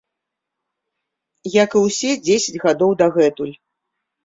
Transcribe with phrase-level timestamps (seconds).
[1.63, 3.55] Як і ўсе дзесяць гадоў дагэтуль.